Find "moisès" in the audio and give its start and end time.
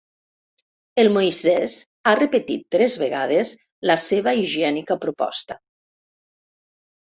1.17-1.75